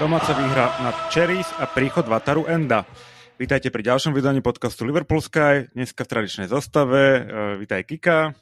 [0.00, 2.88] Domáca výhra nad Cherries a príchod Vataru Enda.
[3.36, 7.20] Vítajte pri ďalšom vydaní podcastu Liverpool Sky, dneska v tradičnej zostave.
[7.20, 7.20] E,
[7.60, 8.32] vítaj Kika.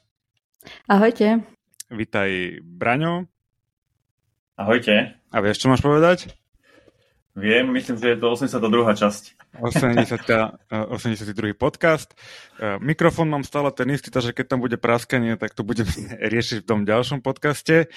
[0.87, 1.43] Ahojte.
[1.91, 3.27] Vítaj Braňo.
[4.55, 5.19] Ahojte.
[5.35, 6.31] A vieš, čo máš povedať?
[7.35, 8.95] Viem, myslím, že je to 82.
[8.95, 9.23] časť.
[9.59, 10.63] 80,
[10.95, 11.59] 82.
[11.59, 12.15] podcast.
[12.55, 15.91] E, mikrofón mám stále ten istý, takže keď tam bude praskanie, tak to budeme
[16.31, 17.91] riešiť v tom ďalšom podcaste.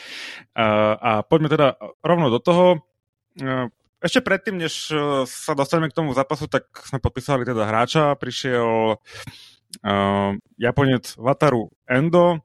[0.50, 2.90] A, a poďme teda rovno do toho.
[3.38, 3.70] E,
[4.02, 8.18] ešte predtým, než e, sa dostaneme k tomu zápasu, tak sme podpísali teda hráča.
[8.18, 8.98] Prišiel
[9.80, 12.42] uh, Japonec Wataru Endo.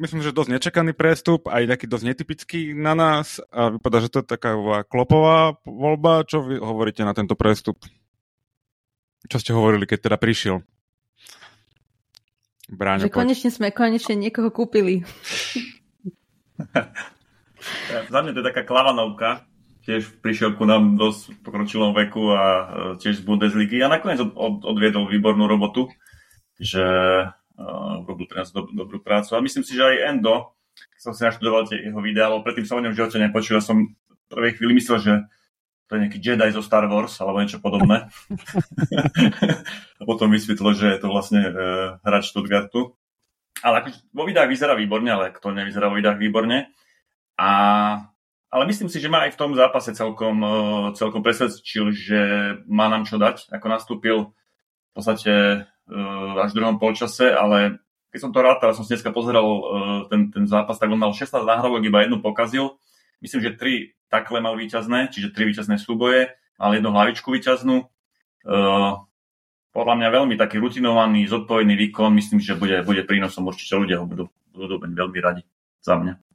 [0.00, 3.38] Myslím, že dosť nečakaný prestup, aj taký dosť netypický na nás.
[3.52, 4.56] A vypadá, že to je taká
[4.88, 6.24] klopová voľba.
[6.24, 7.76] Čo vy hovoríte na tento prestup?
[9.28, 10.64] Čo ste hovorili, keď teda prišiel?
[12.72, 15.04] Bráňo, že konečne sme konečne niekoho kúpili.
[18.10, 19.44] Za mňa to je taká klavanovka,
[19.82, 22.64] tiež prišiel ku nám dosť pokročilom veku a e,
[23.02, 25.90] tiež z Bundesligy a nakoniec od, od, odviedol výbornú robotu,
[26.62, 26.84] že
[27.58, 29.34] uh, robil teraz do, dobrú prácu.
[29.34, 30.54] A myslím si, že aj Endo,
[30.94, 33.58] keď som si naštudoval tie jeho videá, ale predtým som o ňom v živote nepočul,
[33.58, 35.12] ja som v prvej chvíli myslel, že
[35.90, 38.06] to je nejaký Jedi zo Star Wars alebo niečo podobné.
[39.98, 42.94] a potom vysvetlo, že je to vlastne uh, hráč Stuttgartu.
[43.60, 46.70] Ale akože vo videách vyzerá výborne, ale kto nevyzerá vo videách výborne.
[47.36, 47.50] A
[48.52, 50.52] ale myslím si, že ma aj v tom zápase celkom, e,
[50.92, 52.20] celkom presvedčil, že
[52.68, 55.98] má nám čo dať, ako nastúpil v podstate e,
[56.36, 57.80] až v druhom polčase, ale
[58.12, 59.60] keď som to rád, som si dneska pozeral e,
[60.12, 62.76] ten, ten zápas, tak on mal 16 nahrávok, iba jednu pokazil.
[63.24, 67.88] Myslím, že tri takle mal výťazné, čiže tri výťazné súboje, mal jednu hlavičku výťaznú.
[69.72, 74.06] Podľa mňa veľmi taký rutinovaný, zodpovedný výkon, myslím, že bude, bude prínosom, určite ľudia ho
[74.10, 75.48] budú, budú veľmi radi
[75.80, 76.31] za mňa.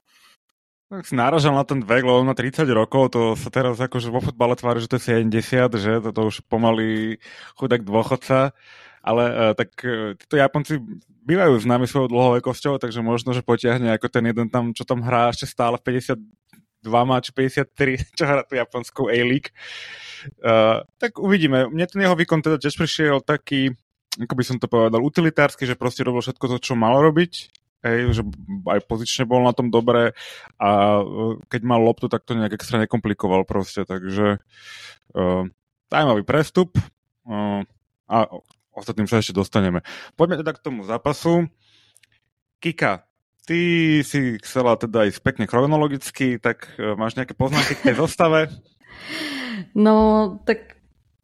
[0.88, 4.24] Tak si náražal na ten vek, lebo na 30 rokov, to sa teraz akože vo
[4.24, 7.20] futbale tvári, že to je 70, že to už pomaly
[7.60, 8.56] chudák dôchodca,
[9.04, 10.80] ale uh, tak uh, títo Japonci
[11.28, 15.36] bývajú známi svojou dlhovekosťou, takže možno, že potiahne ako ten jeden tam, čo tam hrá
[15.36, 16.24] ešte stále v 52
[16.88, 19.52] má, či 53, čo hrá tú japonskú A-League.
[20.40, 21.68] Uh, tak uvidíme.
[21.68, 23.76] Mne ten jeho výkon teda tiež prišiel taký,
[24.16, 28.22] ako by som to povedal, utilitársky, že proste robil všetko to, čo malo robiť hej,
[28.22, 28.22] že
[28.66, 30.18] aj pozične bol na tom dobre
[30.58, 31.04] a e,
[31.50, 34.42] keď mal loptu, tak to nejak extra nekomplikoval proste, takže
[35.14, 35.44] uh,
[35.88, 36.76] zaujímavý prestup
[37.30, 37.62] uh,
[38.10, 38.18] a
[38.74, 39.82] ostatným sa ešte dostaneme.
[40.14, 41.50] Poďme teda k tomu zápasu.
[42.58, 43.06] Kika,
[43.46, 43.60] ty
[44.02, 48.50] si chcela teda ísť pekne chronologicky, tak uh, máš nejaké poznámky k tej zostave?
[49.74, 50.78] No, tak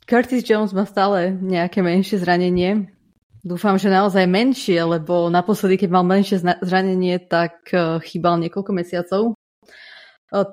[0.09, 2.91] Curtis Jones má stále nejaké menšie zranenie,
[3.43, 9.21] Dúfam, že naozaj menšie, lebo naposledy, keď mal menšie zranenie, tak e, chýbal niekoľko mesiacov.
[9.27, 9.33] E,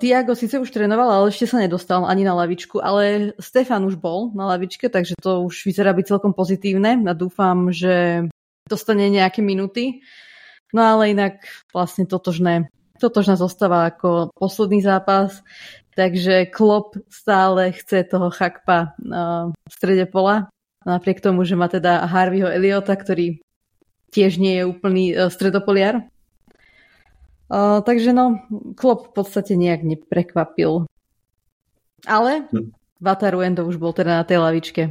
[0.03, 4.35] Tiago síce už trénoval, ale ešte sa nedostal ani na lavičku, ale Stefan už bol
[4.35, 8.27] na lavičke, takže to už vyzerá byť celkom pozitívne a dúfam, že
[8.67, 10.03] dostane nejaké minuty.
[10.75, 15.47] No ale inak vlastne totožné, totožná zostáva ako posledný zápas,
[15.95, 20.51] takže Klopp stále chce toho chakpa uh, v strede pola
[20.91, 23.39] Napriek tomu, že má teda Harveyho Eliota, ktorý
[24.11, 26.11] tiež nie je úplný uh, stredopoliar.
[27.51, 28.43] Uh, takže no,
[28.75, 30.91] Klopp v podstate nejak neprekvapil.
[32.07, 32.75] Ale hm.
[32.99, 34.83] Vataru Endo už bol teda na tej lavičke.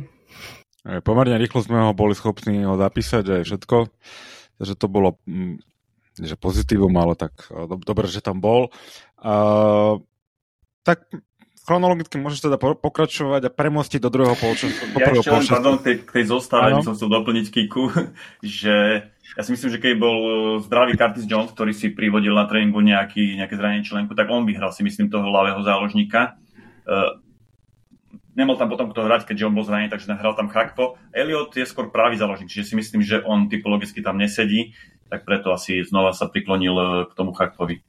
[1.04, 3.78] Pomerne rýchlo sme ho boli schopní ho zapísať aj všetko.
[4.60, 5.60] Takže to bolo mm,
[6.20, 8.72] že pozitívum, ale tak do, dobre, že tam bol.
[9.20, 10.00] Uh,
[10.84, 11.08] tak
[11.70, 14.90] chronologicky môžeš teda pokračovať a premostiť do druhého polčasu.
[14.98, 17.94] Ja ešte len, pardon, tej, tej zostave, som chcel doplniť Kiku,
[18.42, 19.06] že
[19.38, 20.32] ja si myslím, že keď bol e,
[20.66, 24.74] zdravý Curtis Jones, ktorý si privodil na tréningu nejaký, nejaké zranenie členku, tak on vyhral
[24.74, 26.42] si myslím toho ľavého záložníka.
[26.90, 27.22] Uh,
[28.34, 30.98] nemal tam potom kto hrať, keďže on bol zranený, takže hral tam Chakpo.
[31.14, 34.74] Elliot je skôr pravý záložník, čiže si myslím, že on typologicky tam nesedí,
[35.14, 37.86] tak preto asi znova sa priklonil e, k tomu Chakpovi.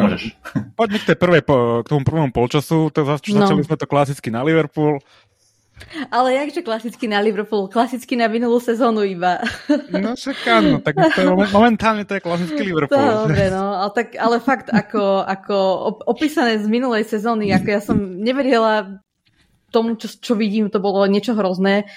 [0.00, 0.22] Môžeš.
[0.78, 1.42] Poďme k, tej prvej,
[1.84, 2.88] k tomu prvom polčasu.
[2.92, 3.44] To zač- no.
[3.44, 5.00] Začali sme to klasicky na Liverpool.
[6.12, 7.72] Ale jakže klasicky na Liverpool?
[7.72, 9.40] Klasicky na minulú sezónu iba.
[9.90, 13.00] No však áno, tak to je, momentálne to je klasický Liverpool.
[13.00, 15.56] To, dobre, no, ale, tak, ale fakt ako, ako
[16.04, 19.00] opísané z minulej sezóny, ako ja som neverila
[19.70, 21.88] tomu, čo, čo vidím, to bolo niečo hrozné.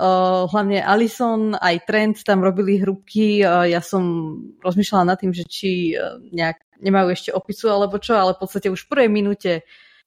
[0.00, 3.44] Uh, hlavne Alison aj Trent tam robili hrubky.
[3.44, 4.32] Uh, ja som
[4.64, 8.72] rozmýšľala nad tým, že či uh, nejak nemajú ešte opisu alebo čo, ale v podstate
[8.72, 9.52] už v prvej minúte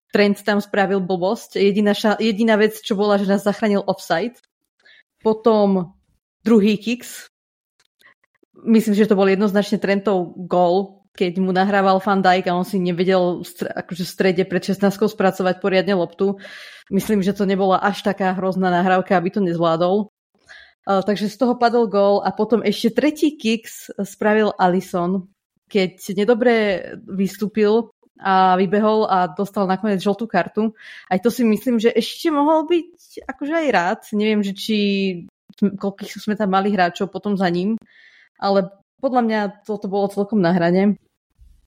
[0.10, 1.62] Trent tam spravil blbosť.
[1.62, 4.42] Jediná, ša- jediná vec, čo bola, že nás zachránil offside.
[5.22, 5.94] Potom
[6.42, 7.30] druhý kicks.
[8.66, 11.03] Myslím, že to bol jednoznačne Trentov gól.
[11.14, 15.62] Keď mu nahrával Van Dijk a on si nevedel akože v strede pred 16 spracovať
[15.62, 16.42] poriadne loptu.
[16.90, 20.10] Myslím, že to nebola až taká hrozná nahrávka, aby to nezvládol.
[20.84, 25.32] Uh, takže z toho padol gól a potom ešte tretí kicks spravil Alison,
[25.72, 26.54] keď nedobre
[27.08, 30.76] vystúpil a vybehol a dostal nakoniec žltú kartu.
[31.08, 34.02] Aj to si myslím, že ešte mohol byť akože aj rád.
[34.12, 34.78] Neviem, že či
[35.56, 37.80] koľkých sme tam mali hráčov potom za ním,
[38.42, 40.96] ale podľa mňa toto bolo celkom na hrane.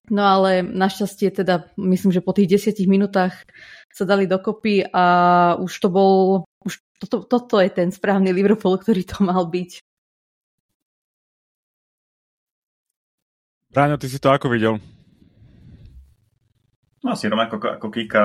[0.08, 3.44] No ale našťastie teda myslím, že po tých desiatich minútach
[3.92, 5.04] sa dali dokopy a
[5.60, 6.14] už to bol,
[6.64, 9.84] už toto, toto je ten správny Liverpool, ktorý to mal byť.
[13.76, 14.80] Bráňo, ty si to ako videl?
[17.04, 18.24] No asi rovnako ako, ako Kika.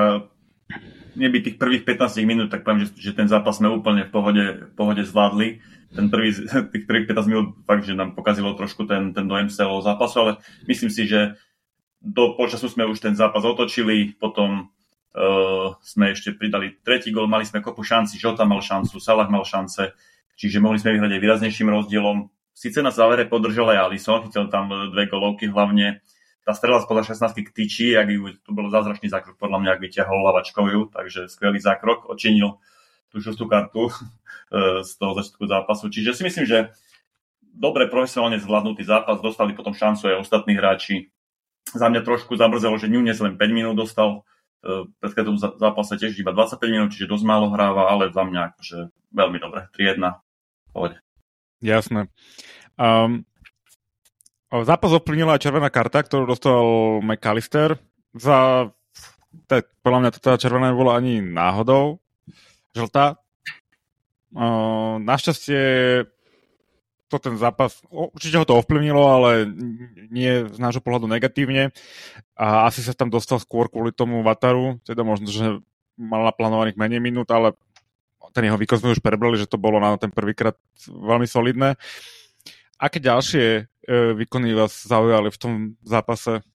[1.12, 4.46] Neby tých prvých 15 minút, tak poviem, že, že ten zápas sme úplne v pohode,
[4.69, 5.60] v pohode zvládli
[5.92, 6.31] ten prvý,
[6.74, 10.31] tých prvých 15 minút fakt, že nám pokazilo trošku ten, ten dojem celého zápasu, ale
[10.66, 11.36] myslím si, že
[12.02, 14.66] do počasu sme už ten zápas otočili, potom
[15.13, 19.46] uh, sme ešte pridali tretí gol, mali sme kopu šanci, Žota mal šancu, Salah mal
[19.46, 19.94] šance,
[20.34, 22.25] čiže mohli sme vyhrať aj výraznejším rozdielom.
[22.58, 26.02] Sice na závere podržal aj Alisson, chytil tam dve golovky hlavne,
[26.41, 29.83] tá strela spoza 16 k tyči, ak ju, to bol zázračný zákrok, podľa mňa, ak
[29.85, 32.57] vyťahol Lavačkoviu, takže skvelý zákrok, odčinil
[33.13, 33.93] tú žltú kartu e,
[34.81, 35.93] z toho začiatku zápasu.
[35.93, 36.59] Čiže si myslím, že
[37.53, 41.13] dobre profesionálne zvládnutý zápas, dostali potom šancu aj ostatní hráči.
[41.69, 44.25] Za mňa trošku zamrzelo, že Nunes len 5 minút dostal,
[44.65, 48.77] e, predchádzajúcom zápase tiež iba 25 minút, čiže dosť málo hráva, ale za mňa akože
[49.13, 50.17] veľmi dobre, 3-1,
[50.73, 50.97] pohode.
[51.61, 52.09] Jasné.
[52.81, 53.29] Um,
[54.51, 56.59] zápas ovplyvnila aj červená karta, ktorú dostal
[57.00, 57.80] McAllister.
[58.12, 58.68] Za,
[59.48, 62.03] tak, podľa mňa to teda červená nebola ani náhodou
[62.75, 63.19] žltá.
[64.31, 65.59] Uh, našťastie
[67.12, 69.44] to ten zápas, určite ho to ovplyvnilo, ale
[70.07, 71.75] nie z nášho pohľadu negatívne.
[72.39, 75.59] A asi sa tam dostal skôr kvôli tomu Vataru, teda možno, že
[76.00, 77.51] mal naplánovaných menej minút, ale
[78.31, 80.56] ten jeho výkon sme už prebrali, že to bolo na ten prvýkrát
[80.88, 81.75] veľmi solidné.
[82.80, 86.45] Aké ďalšie výkony vás zaujali v tom zápase?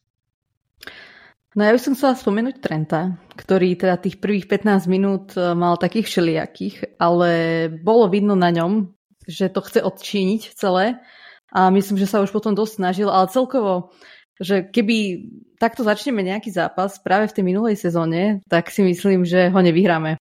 [1.56, 5.80] No ja by som chcela spomenúť Trenta, ktorý teda tých prvých 15 minút e, mal
[5.80, 7.30] takých všelijakých, ale
[7.80, 8.92] bolo vidno na ňom,
[9.24, 11.00] že to chce odčíniť celé
[11.48, 13.88] a myslím, že sa už potom dosť snažil, ale celkovo,
[14.36, 15.24] že keby
[15.56, 20.20] takto začneme nejaký zápas práve v tej minulej sezóne, tak si myslím, že ho nevyhráme.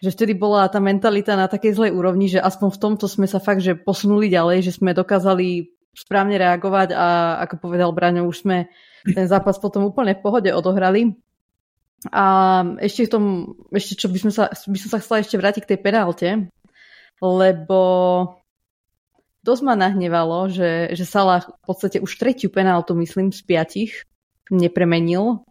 [0.00, 3.36] Že vtedy bola tá mentalita na takej zlej úrovni, že aspoň v tomto sme sa
[3.36, 8.72] fakt, že posunuli ďalej, že sme dokázali správne reagovať a ako povedal Braňo, už sme
[9.04, 11.16] ten zápas potom úplne v pohode odohrali.
[12.10, 12.24] A
[12.82, 13.24] ešte, v tom,
[13.70, 16.28] ešte čo by, sme sa, by som sa chcela ešte vrátiť k tej penálte,
[17.22, 17.80] lebo
[19.46, 23.92] dosť ma nahnevalo, že, že Salah v podstate už tretiu penáltu, myslím, z piatich
[24.50, 25.46] nepremenil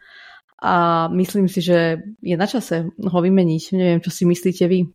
[0.60, 3.64] a myslím si, že je na čase ho vymeniť.
[3.74, 4.92] Neviem, čo si myslíte vy.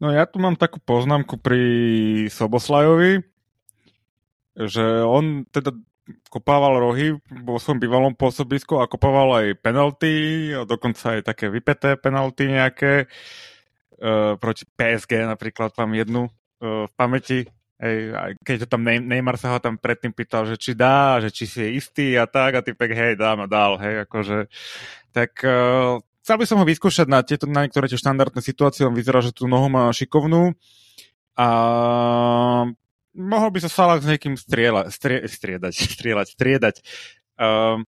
[0.00, 1.62] No ja tu mám takú poznámku pri
[2.32, 3.29] Soboslajovi,
[4.56, 5.74] že on teda
[6.26, 7.14] kopával rohy
[7.46, 13.06] vo svojom bývalom pôsobisku a kopával aj penalty, a dokonca aj také vypeté penalty nejaké.
[14.00, 17.44] Uh, proti PSG napríklad mám jednu uh, v pamäti.
[17.80, 18.12] Hej,
[18.44, 21.64] keď to tam Neymar sa ho tam predtým pýtal, že či dá, že či si
[21.64, 24.52] je istý a tak a typek hej, dám a dal, hej, akože
[25.16, 28.92] tak uh, chcel by som ho vyskúšať na, tieto, na niektoré tie štandardné situácie, on
[28.92, 30.52] vyzerá, že tú nohu má šikovnú
[31.40, 31.48] a
[33.14, 36.76] mohol by sa Salah s niekým strieľa, strie, striedať, strieľať, striedať.
[37.40, 37.86] Um,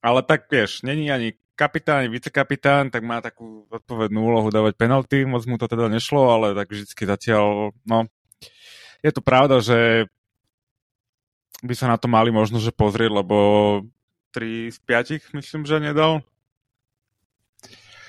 [0.00, 5.24] ale tak vieš, není ani kapitán, ani vicekapitán, tak má takú odpovednú úlohu dávať penalty,
[5.24, 8.06] moc mu to teda nešlo, ale tak vždycky zatiaľ, no,
[9.00, 10.06] je to pravda, že
[11.64, 13.36] by sa na to mali možno, že pozrieť, lebo
[14.36, 16.20] 3 z 5 myslím, že nedal.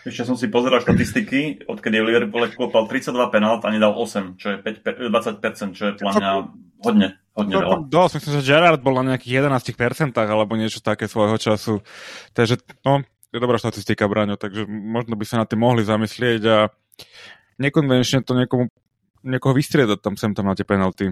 [0.07, 4.57] Ešte som si pozeral štatistiky, odkedy Liverpool klopal 32 penalt a nedal 8, čo je
[4.63, 6.31] 5, 20%, čo je podľa mňa
[6.79, 7.75] hodne, hodne veľa.
[7.91, 11.83] Dosť, myslím, že Gerard bol na nejakých 11% alebo niečo také svojho času.
[12.31, 13.03] Takže, no,
[13.35, 16.57] je dobrá štatistika, Braňo, takže možno by sa na tým mohli zamyslieť a
[17.59, 18.71] nekonvenčne to niekomu,
[19.27, 21.11] niekoho vystriedať tam sem tam na tie penalty.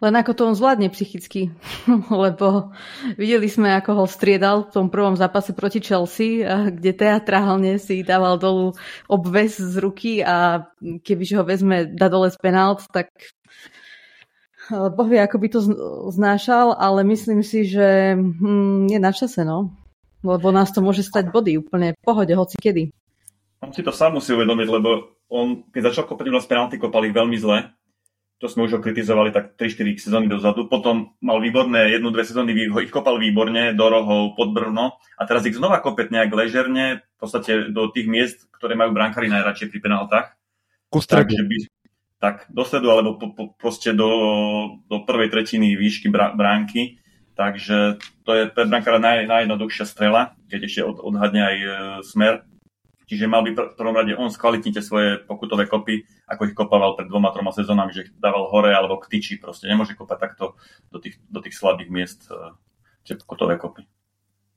[0.00, 1.52] Len ako to on zvládne psychicky,
[2.24, 2.72] lebo
[3.20, 8.40] videli sme, ako ho striedal v tom prvom zápase proti Chelsea, kde teatrálne si dával
[8.40, 8.72] dolu
[9.12, 13.12] obves z ruky a kebyže ho vezme, dá dole z penalt, tak
[14.72, 15.60] eh, Boh vie, ako by to
[16.16, 19.76] znášal, ale myslím si, že hm, je na čase, no.
[20.24, 22.92] Lebo nás to môže stať body úplne v pohode, hoci kedy.
[23.60, 27.12] On si to sám musí uvedomiť, lebo on, keď začal kopať u nás penalty, kopali
[27.12, 27.68] veľmi zle
[28.40, 30.64] to sme už ho kritizovali tak 3-4 sezóny dozadu.
[30.64, 35.44] Potom mal výborné, jednu, dve sezóny ich kopal výborne do rohov pod Brno a teraz
[35.44, 39.78] ich znova kopet nejak ležerne, v podstate do tých miest, ktoré majú brankári najradšej pri
[39.84, 40.26] penáltach.
[41.20, 41.56] Takže by,
[42.16, 44.08] tak do stredu, alebo po, po, proste do,
[44.88, 46.96] do prvej tretiny výšky bránky.
[47.36, 51.68] Takže to je pre brankára naj, najjednoduchšia strela, keď ešte od, odhadne aj e,
[52.04, 52.44] smer
[53.10, 56.94] Čiže mal by v prvom rade on skvalitniť tie svoje pokutové kopy, ako ich kopával
[56.94, 59.42] pred dvoma, troma sezónami, že ich dával hore alebo k tyči.
[59.42, 60.54] Proste nemôže kopať takto
[60.94, 62.54] do tých, do tých slabých miest uh,
[63.02, 63.82] tie pokutové kopy.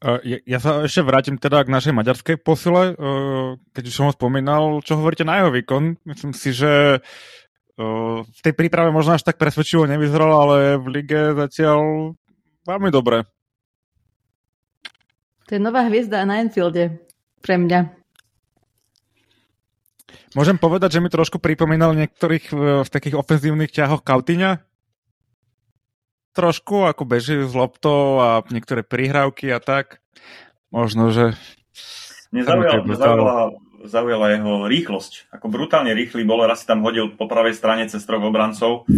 [0.05, 2.93] Uh, ja, sa ešte vrátim teda k našej maďarskej posile.
[2.93, 5.97] Uh, keď už som ho spomínal, čo hovoríte na jeho výkon?
[6.05, 7.01] Myslím si, že
[7.73, 12.13] v tej príprave možno až tak presvedčivo nevyzeral, ale v lige zatiaľ
[12.69, 13.25] veľmi dobre.
[15.49, 17.01] To je nová hviezda na Enfielde
[17.41, 18.02] pre mňa.
[20.33, 24.65] Môžem povedať, že mi trošku pripomínal niektorých v, v takých ofenzívnych ťahoch Kautyňa?
[26.33, 30.01] Trošku, ako beží s loptou a niektoré prihrávky a tak.
[30.73, 31.37] Možno, že...
[32.33, 32.49] Mne
[33.85, 35.29] zaujala, jeho rýchlosť.
[35.29, 38.97] Ako brutálne rýchly bol, raz si tam hodil po pravej strane cez troch obrancov, e,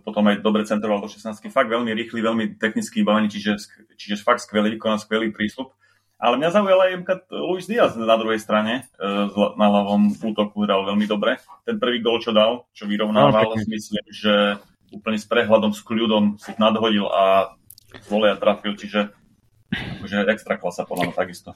[0.00, 1.50] potom aj dobre centroval do 16.
[1.50, 3.58] Fakt veľmi rýchly, veľmi technický bavený, čiže,
[3.98, 5.74] čiže fakt skvelý výkon a skvelý prístup.
[6.22, 6.94] Ale mňa zaujala aj
[7.34, 9.10] Luis Diaz na druhej strane, e,
[9.58, 11.42] na ľavom útoku hral veľmi dobre.
[11.66, 14.62] Ten prvý gol, čo dal, čo vyrovnával, no, myslím, že
[14.94, 17.58] úplne s prehľadom, s kľudom si nadhodil a
[17.98, 19.10] z voleja trafil, čiže
[20.06, 21.50] že extra klasa podľa mňa takisto.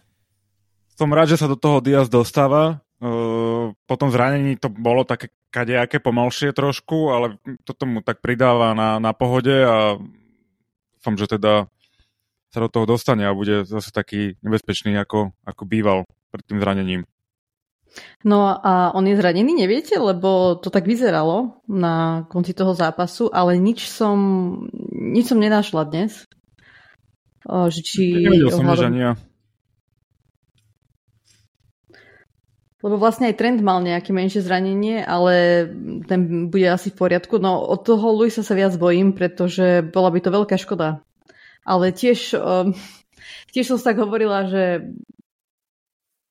[0.98, 2.82] Som rád, že sa do toho Diaz dostáva.
[2.98, 8.74] E, po tom zranení to bolo také kadejaké pomalšie trošku, ale toto mu tak pridáva
[8.74, 9.94] na, na pohode a
[10.98, 11.70] dúfam, že teda
[12.56, 17.04] sa do toho dostane a bude zase taký nebezpečný, ako, ako býval pred tým zranením.
[18.24, 20.00] No a on je zranený, neviete?
[20.00, 24.16] Lebo to tak vyzeralo na konci toho zápasu, ale nič som,
[24.88, 26.24] nič som nenašla dnes.
[27.44, 28.02] Že či...
[28.24, 28.92] Nevedel som ohľadom...
[28.96, 29.10] nie.
[32.84, 35.66] Lebo vlastne aj trend mal nejaké menšie zranenie, ale
[36.06, 37.40] ten bude asi v poriadku.
[37.40, 41.05] No od toho Luisa sa viac bojím, pretože bola by to veľká škoda
[41.66, 42.70] ale tiež, um,
[43.50, 44.86] tiež som tak hovorila, že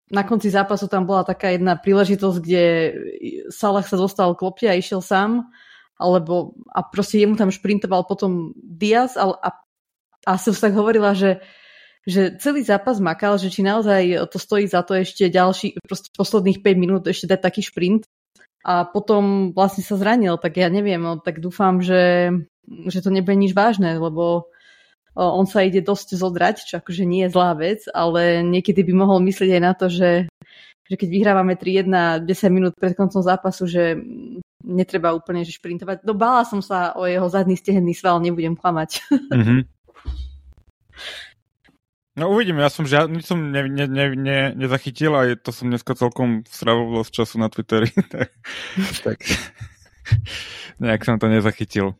[0.08, 2.63] na konci zápasu tam bola taká jedna príležitosť, kde
[3.51, 5.44] Salah sa dostal k lopte a išiel sám,
[6.00, 9.50] alebo a proste jemu tam šprintoval potom Diaz a, a,
[10.24, 11.44] a som tak hovorila, že
[12.06, 16.62] že celý zápas makal, že či naozaj to stojí za to ešte ďalší, proste posledných
[16.62, 18.06] 5 minút ešte dať taký šprint.
[18.62, 22.30] A potom vlastne sa zranil, tak ja neviem, no, tak dúfam, že,
[22.65, 24.54] že to nebude nič vážne, lebo
[25.16, 29.24] on sa ide dosť zodrať, čo akože nie je zlá vec, ale niekedy by mohol
[29.24, 30.28] myslieť aj na to, že,
[30.92, 33.96] že keď vyhrávame 3-1 10 minút pred koncom zápasu, že
[34.66, 36.04] netreba úplne že šprintovať.
[36.04, 39.00] No bála som sa o jeho zadný stehenný sval, nebudem klamať.
[39.32, 39.60] Mm-hmm.
[42.16, 46.00] No uvidím, ja som žiadny som ne, ne, ne, ne, nezachytil a to som dneska
[46.00, 48.32] celkom stravil dosť času na Twitteri, tak,
[49.04, 49.20] tak
[50.84, 52.00] nejak som to nezachytil.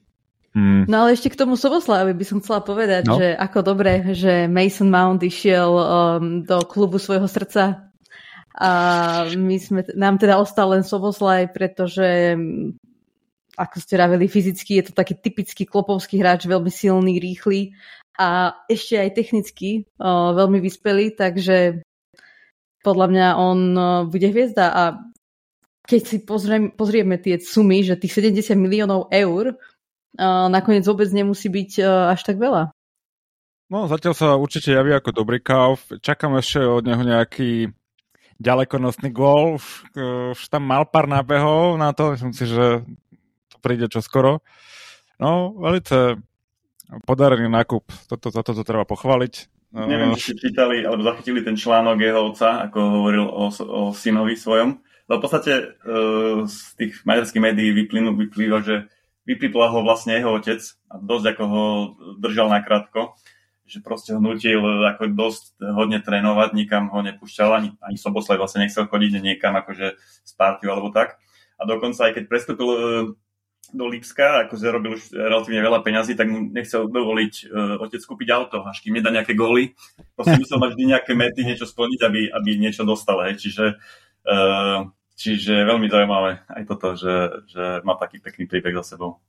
[0.56, 0.88] Mm.
[0.88, 3.20] No ale ešte k tomu Soboslavovi by som chcela povedať, no.
[3.20, 5.84] že ako dobre, že Mason Mount išiel um,
[6.48, 7.92] do klubu svojho srdca
[8.56, 8.72] a
[9.36, 12.80] my sme, nám teda ostal len Soboslaj, pretože mm,
[13.60, 17.76] ako ste raveli, fyzicky je to taký typický klopovský hráč, veľmi silný, rýchly
[18.16, 21.84] a ešte aj technicky uh, veľmi vyspelý, takže
[22.80, 24.84] podľa mňa on uh, bude hviezda a
[25.84, 29.60] keď si pozrieme, pozrieme tie sumy, že tých 70 miliónov eur
[30.24, 31.84] nakoniec vôbec nemusí byť e,
[32.16, 32.72] až tak veľa.
[33.66, 35.90] No, zatiaľ sa určite javí ako dobrý kauf.
[36.00, 37.74] Čakám ešte od neho nejaký
[38.38, 39.58] ďalekonosný gól.
[39.58, 39.66] Už,
[39.98, 42.14] e, už tam mal pár nábehov na to.
[42.14, 42.86] Myslím si, že
[43.52, 44.46] to príde čoskoro.
[45.18, 46.20] No, velice
[47.08, 47.90] podarený nákup.
[48.06, 49.34] Toto, toto to treba pochváliť.
[49.76, 53.82] No, Neviem, či ste čítali alebo zachytili ten článok jeho otca, ako hovoril o, o
[53.92, 54.80] synovi svojom.
[55.06, 55.54] Lebo v podstate
[56.50, 58.90] z tých maďarských médií vyplynú, vyplýva, že
[59.26, 61.64] vypipla ho vlastne jeho otec a dosť ako ho
[62.22, 63.18] držal nakrátko,
[63.66, 68.62] že proste ho nutil ako dosť hodne trénovať, nikam ho nepúšťal, ani, ani Soboslaj vlastne
[68.62, 71.18] nechcel chodiť niekam akože z partiu alebo tak.
[71.58, 72.80] A dokonca aj keď prestúpil e,
[73.74, 78.30] do Lipska, akože robil už relatívne veľa peňazí, tak mu nechcel dovoliť uh, otec kúpiť
[78.30, 79.74] auto, až kým nedá nejaké góly.
[80.14, 83.26] Proste musel mať vždy nejaké mety, niečo splniť, aby, aby niečo dostal.
[83.26, 83.42] Hej.
[83.42, 83.66] Čiže
[84.30, 84.86] uh,
[85.16, 89.24] Čiže veľmi zaujímavé aj toto, že, že má taký pekný príbeh za sebou.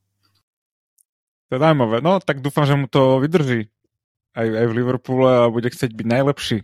[1.47, 2.03] To je zaujímavé.
[2.03, 3.71] No, tak dúfam, že mu to vydrží
[4.35, 6.59] aj, aj v Liverpoole a bude chcieť byť najlepší.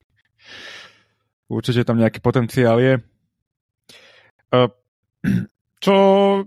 [1.46, 2.94] Určite tam nejaký potenciál je.
[4.50, 4.68] Uh,
[5.84, 5.94] čo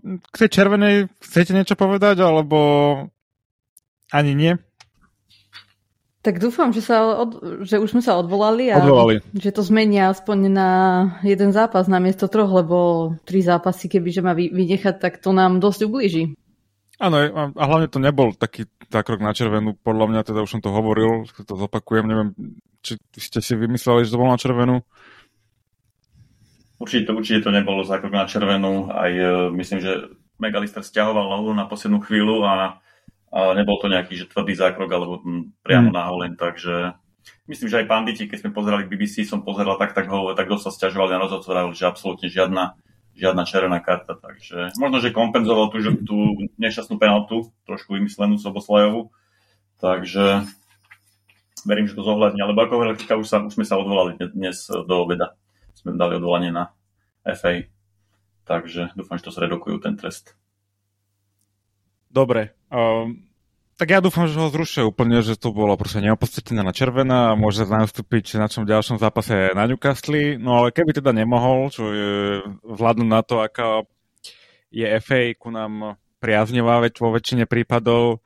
[0.04, 2.60] k tej červenej chcete niečo povedať, alebo
[4.12, 4.54] ani nie?
[6.26, 9.22] Tak dúfam, že, sa od, že už sme sa odvolali a odvolali.
[9.38, 10.70] že to zmenia aspoň na
[11.22, 12.78] jeden zápas namiesto troch, lebo
[13.30, 16.34] tri zápasy, kebyže má vynechať, tak to nám dosť ublíži.
[16.98, 17.22] Áno,
[17.54, 21.30] a hlavne to nebol taký zákrok na červenú, podľa mňa, teda už som to hovoril,
[21.30, 22.34] to zopakujem, neviem,
[22.82, 24.82] či ste si vymysleli, že to bolo na červenú.
[26.82, 29.30] Určite, určite to nebolo zákrok na červenú, aj e,
[29.62, 29.92] myslím, že
[30.42, 32.82] Megalister stiahoval nohu na poslednú chvíľu a
[33.36, 35.20] a nebol to nejaký že tvrdý zákrok alebo
[35.60, 35.96] priamo mm.
[35.96, 36.96] na holen, takže
[37.52, 40.64] myslím, že aj panditi, keď sme pozerali BBC, som pozeral tak, tak ho tak dosť
[40.64, 42.80] sa stiažovali na rozhodcov, že absolútne žiadna,
[43.12, 46.18] žiadna červená karta, takže možno, že kompenzoval tú, tú
[46.56, 49.12] nešťastnú penaltu, trošku vymyslenú Soboslajovu,
[49.84, 50.48] takže
[51.68, 54.96] verím, že to zohľadní, alebo ako hovoril už, sa, už sme sa odvolali dnes do
[54.96, 55.36] obeda,
[55.76, 56.72] sme dali odvolanie na
[57.28, 57.68] FA,
[58.48, 60.40] takže dúfam, že to zredukujú ten trest.
[62.16, 62.56] Dobre.
[62.72, 63.25] Um,
[63.76, 67.40] tak ja dúfam, že ho zrušia úplne, že to bolo proste neopodstatnená na červená a
[67.40, 70.40] môže nastúpiť na čom ďalšom zápase na Newcastle.
[70.40, 72.12] No ale keby teda nemohol, čo je
[72.64, 73.84] vzhľadom na to, aká
[74.72, 78.24] je FA ku nám priaznivá veď vo väčšine prípadov,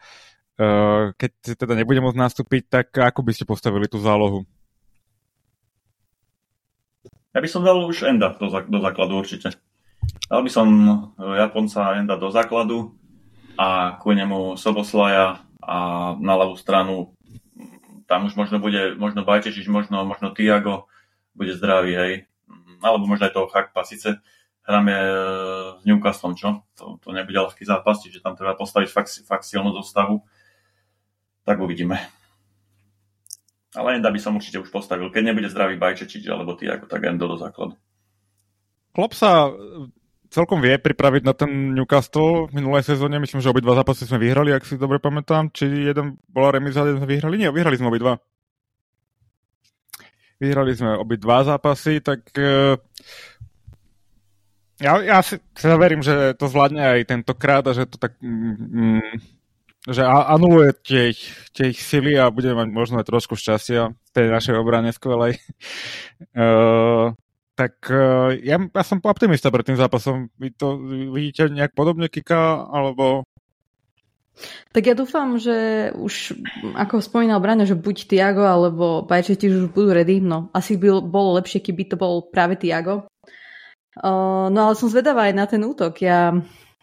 [0.62, 4.46] uh, keď teda nebude môcť nastúpiť, tak ako by ste postavili tú zálohu?
[7.34, 9.58] Ja by som dal už Enda do, do základu určite.
[10.30, 10.68] Dal by som
[11.18, 12.99] Japonca Enda do základu,
[13.60, 15.78] a ku nemu Soboslaja a
[16.16, 17.12] na ľavú stranu
[18.08, 20.88] tam už možno bude, možno Bajtečič, možno, možno Tiago
[21.36, 22.14] bude zdravý, hej.
[22.82, 23.86] Alebo možno aj toho Chakpa.
[23.86, 24.24] Sice
[24.66, 25.14] hráme e,
[25.78, 26.66] s Newcastlom, čo?
[26.80, 30.26] To, to nebude ľahký zápas, čiže tam treba postaviť fakt, fakt silnú zostavu.
[31.46, 32.02] Tak uvidíme.
[33.78, 35.14] Ale Enda by som určite už postavil.
[35.14, 37.78] Keď nebude zdravý Bajčečič alebo Tiago, tak Endo do základu.
[38.90, 39.54] Klop sa
[40.30, 43.18] celkom vie pripraviť na ten Newcastle v minulej sezóne.
[43.18, 45.50] Myslím, že obidva zápasy sme vyhrali, ak si dobre pamätám.
[45.50, 47.36] Či jeden bola remiza, jeden sme vyhrali?
[47.42, 48.22] Nie, vyhrali sme obidva.
[50.40, 52.80] Vyhrali sme obidva zápasy, tak uh,
[54.80, 59.20] ja, ja si teda verím, že to zvládne aj tentokrát a že to tak mm,
[59.90, 64.10] že anuluje tie ich, tie ich sily a budeme mať možno aj trošku šťastia v
[64.16, 65.40] tej našej obrane skvelej.
[66.36, 67.16] Uh,
[67.60, 70.32] tak uh, ja, ja som optimista pred tým zápasom.
[70.40, 70.80] Vy to
[71.12, 73.28] vidíte nejak podobne, Kika, alebo...
[74.72, 76.40] Tak ja dúfam, že už,
[76.80, 80.24] ako spomínal Braňo, že buď Tiago alebo Bajčeti už budú ready.
[80.24, 83.12] No, asi by bolo lepšie, keby to bol práve Tiago.
[84.00, 86.00] Uh, no ale som zvedavá aj na ten útok.
[86.00, 86.32] Ja,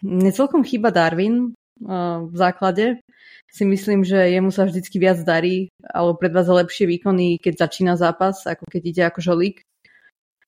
[0.05, 3.01] mne celkom chýba Darwin uh, v základe.
[3.49, 8.45] Si myslím, že jemu sa vždycky viac darí, alebo predvádza lepšie výkony, keď začína zápas,
[8.45, 9.65] ako keď ide ako žolík.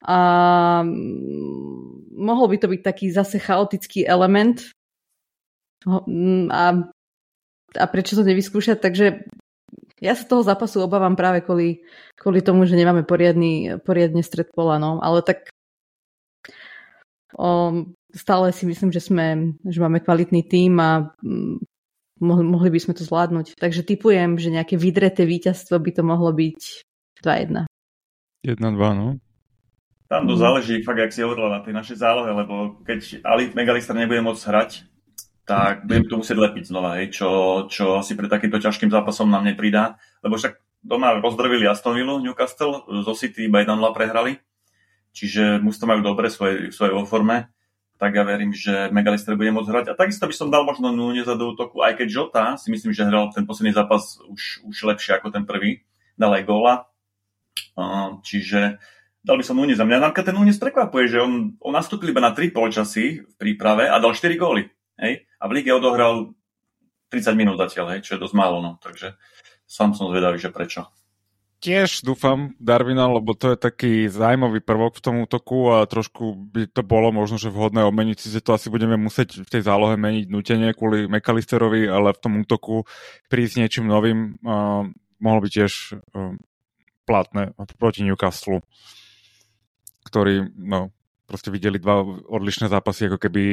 [0.05, 0.17] A
[0.83, 4.63] mm, mohol by to byť taký zase chaotický element.
[5.83, 6.87] Mm, a,
[7.75, 8.79] a prečo to nevyskúšať?
[8.79, 9.27] Takže
[9.99, 11.83] ja sa toho zápasu obávam práve kvôli,
[12.15, 14.79] kvôli tomu, že nemáme poriadny, poriadne stred pola.
[14.79, 15.03] No.
[15.03, 15.51] Ale tak
[17.35, 17.83] o,
[18.15, 21.11] stále si myslím, že, sme, že máme kvalitný tím a
[22.19, 23.59] mohli, mohli by sme to zvládnuť.
[23.59, 26.59] Takže typujem, že nejaké vydreté víťazstvo by to mohlo byť
[27.19, 27.67] 2-1.
[28.47, 28.55] 1-2,
[28.95, 29.19] no.
[30.09, 30.41] Tam to mhm.
[30.41, 34.43] záleží, fakt, jak si hovorila na tej našej zálohe, lebo keď Ali Megalister nebude môcť
[34.49, 34.71] hrať,
[35.45, 37.29] tak budem to musieť lepiť znova, hej, čo,
[37.69, 42.85] čo asi pre takýmto ťažkým zápasom nám nepridá, lebo však doma rozdrvili Aston Villa, Newcastle,
[42.85, 44.37] zo City iba 1 prehrali,
[45.13, 47.49] čiže to majú dobre svoje, svoje vo forme,
[47.97, 49.85] tak ja verím, že Megalister bude môcť hrať.
[49.91, 53.03] A takisto by som dal možno Nuneza do útoku, aj keď Jota si myslím, že
[53.03, 55.83] hral ten posledný zápas už, už lepšie ako ten prvý,
[56.15, 56.87] dal aj góla,
[58.23, 58.79] čiže
[59.23, 59.79] dal by som Núñez.
[59.79, 63.33] A mňa nám ten Núñez prekvapuje, že on, on nastúpil iba na 3 polčasy v
[63.35, 64.67] príprave a dal 4 góly.
[64.99, 65.27] Hej?
[65.39, 66.35] A v lige odohral
[67.11, 67.99] 30 minút zatiaľ, hej?
[68.05, 68.63] čo je dosť málo.
[68.63, 68.79] No.
[68.79, 69.19] Takže
[69.67, 70.87] sám som zvedavý, že prečo.
[71.59, 76.71] Tiež dúfam Darwina, lebo to je taký zaujímavý prvok v tom útoku a trošku by
[76.71, 79.99] to bolo možno, že vhodné omeniť si, že to asi budeme musieť v tej zálohe
[79.99, 82.87] meniť nutenie kvôli McAllisterovi, ale v tom útoku
[83.27, 84.87] prísť niečím novým uh,
[85.19, 86.39] mohlo by tiež uh,
[87.03, 88.63] platné proti Newcastle
[90.09, 90.89] ktorí no,
[91.29, 93.43] proste videli dva odlišné zápasy, ako keby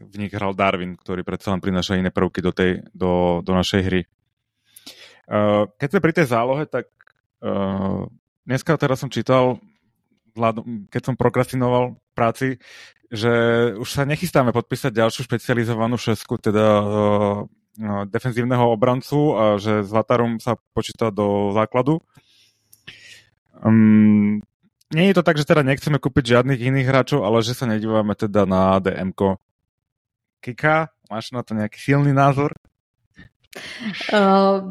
[0.00, 3.80] v nich hral Darwin, ktorý predsa len prináša iné prvky do, tej, do, do našej
[3.84, 4.02] hry.
[5.28, 6.88] Uh, keď sme pri tej zálohe, tak
[7.44, 8.08] uh,
[8.48, 9.60] dneska teraz som čítal,
[10.88, 12.56] keď som prokrastinoval práci,
[13.12, 13.30] že
[13.76, 17.44] už sa nechystáme podpísať ďalšiu špecializovanú šesku, teda uh,
[18.08, 19.92] defenzívneho obrancu a že s
[20.40, 22.00] sa počíta do základu.
[23.60, 24.40] Um,
[24.90, 28.14] nie je to tak, že teda nechceme kúpiť žiadnych iných hráčov, ale že sa nedívame
[28.18, 29.14] teda na dm
[30.40, 32.56] Kika, máš na to nejaký silný názor?
[34.08, 34.62] Uh,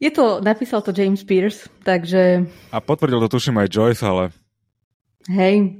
[0.00, 2.48] je to, napísal to James Pierce, takže...
[2.74, 4.24] A potvrdil to tuším aj Joyce, ale...
[5.30, 5.78] Hej.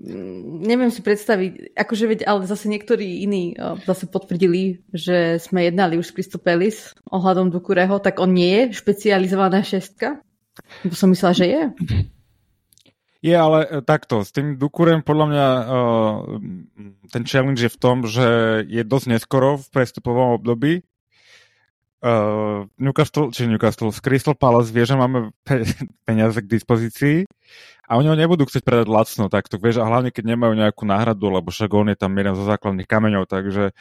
[0.00, 3.52] Neviem si predstaviť, akože veď, ale zase niektorí iní
[3.84, 6.78] zase potvrdili, že sme jednali už s Christopelis
[7.12, 10.24] ohľadom Dukureho, tak on nie je špecializovaná šestka?
[10.88, 11.62] Bo som myslela, že je.
[13.20, 15.68] Je, ale e, takto, s tým Dukurem podľa mňa uh,
[17.12, 18.24] ten challenge je v tom, že
[18.64, 20.80] je dosť neskoro v prestupovom období.
[22.00, 25.68] Uh, Newcastle, či Newcastle, z Crystal Palace vie, že máme pe-
[26.08, 27.28] peniaze k dispozícii
[27.84, 30.88] a oni ho nebudú chcieť predať lacno, tak to vieš, a hlavne keď nemajú nejakú
[30.88, 33.76] náhradu, lebo však on je tam jeden zo základných kameňov, takže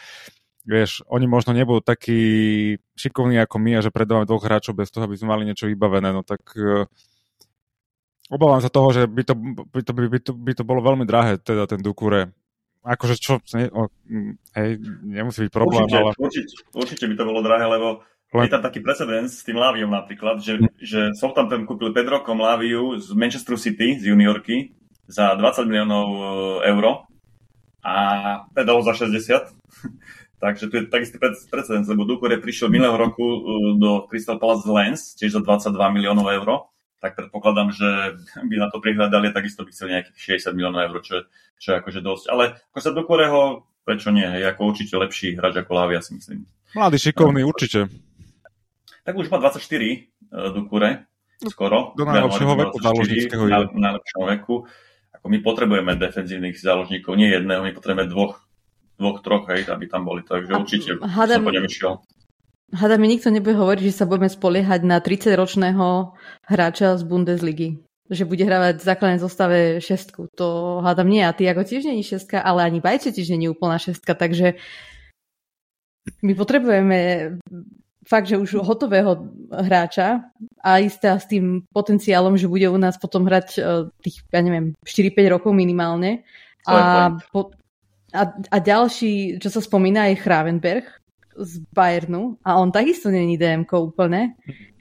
[0.68, 2.20] vieš, oni možno nebudú takí
[3.00, 6.12] šikovní ako my a že predávame dvoch hráčov bez toho, aby sme mali niečo vybavené,
[6.12, 6.92] no tak uh,
[8.30, 9.34] Obávam sa toho, že by to,
[9.74, 12.30] by to, by to, by to bolo veľmi drahé, teda ten Dukure.
[12.80, 13.92] Akože čo, ne, o,
[14.56, 16.12] hej, nemusí byť problém, určite, ale...
[16.16, 17.88] Určite, určite by to bolo drahé, lebo
[18.32, 18.48] len...
[18.48, 20.80] je tam taký precedens s tým Láviom napríklad, že, hm.
[20.80, 24.72] že ten kúpil pred rokom Láviu z Manchester City, z juniorky,
[25.12, 26.22] za 20 miliónov e,
[26.72, 27.10] eur
[27.84, 27.96] a
[28.56, 29.52] predalo za 60.
[30.44, 31.20] Takže tu je takistý
[31.52, 33.40] precedens, lebo Dukure prišiel minulého roku e,
[33.76, 38.84] do Crystal Palace Lens, tiež za 22 miliónov eur tak predpokladám, že by na to
[38.84, 41.24] prihľadali, takisto by chceli nejakých 60 miliónov eur, čo je,
[41.60, 42.26] čo je akože dosť.
[42.28, 44.28] Ale ako sa do Koreho, prečo nie?
[44.28, 46.44] Je ako určite lepší hráč ako Lávia, si myslím.
[46.76, 47.88] Mladý, šikovný, určite.
[49.08, 49.64] Tak už má 24
[50.54, 51.08] do Kure,
[51.48, 51.96] skoro.
[51.96, 54.56] Do najlepšieho veku záložníckého na, najlepšieho veku.
[55.16, 58.44] Ako my potrebujeme defenzívnych záložníkov, nie jedného, my potrebujeme dvoch,
[59.00, 60.22] dvoch, troch, hej, aby tam boli.
[60.22, 62.19] Takže určite hádam, som po.
[62.70, 66.14] Hada mi nikto nebude hovoriť, že sa budeme spoliehať na 30-ročného
[66.46, 67.82] hráča z Bundesligy.
[68.10, 70.30] Že bude hravať v základnej zostave šestku.
[70.38, 71.26] To hádam nie.
[71.26, 74.14] A ty ako tiež není šestka, ale ani Bajče tiež není úplná šestka.
[74.14, 74.58] Takže
[76.22, 76.98] my potrebujeme
[78.10, 80.26] fakt, že už hotového hráča
[80.66, 83.62] a isté s tým potenciálom, že bude u nás potom hrať e,
[84.02, 86.26] tých, ja neviem, 4-5 rokov minimálne.
[86.66, 87.54] A, po,
[88.10, 90.90] a, a ďalší, čo sa spomína, je Chravenberg,
[91.40, 94.36] z Bayernu a on takisto není DMK úplne.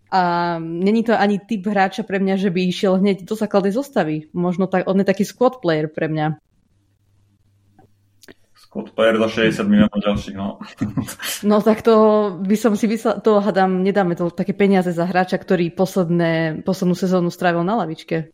[0.08, 4.32] A není to ani typ hráča pre mňa, že by išiel hneď do základnej zostavy.
[4.32, 6.40] Možno tak, on je taký squad player pre mňa.
[8.56, 10.60] Squad player za 60 miliónov ďalších, no.
[11.44, 11.94] no tak to
[12.40, 16.96] by som si myslel, to hadám, nedáme to také peniaze za hráča, ktorý posledné, poslednú
[16.96, 18.32] sezónu strávil na lavičke.